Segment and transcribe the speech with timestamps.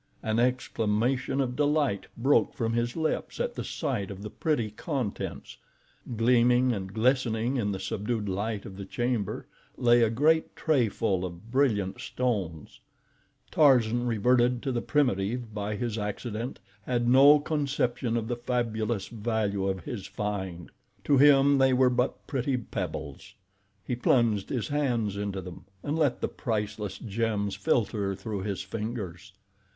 [0.23, 5.57] An exclamation of delight broke from his lips at sight of the pretty contents.
[6.17, 9.45] Gleaming and glistening in the subdued light of the chamber,
[9.77, 12.79] lay a great tray full of brilliant stones.
[13.51, 19.67] Tarzan, reverted to the primitive by his accident, had no conception of the fabulous value
[19.67, 20.71] of his find.
[21.03, 23.35] To him they were but pretty pebbles.
[23.85, 29.33] He plunged his hands into them and let the priceless gems filter through his fingers.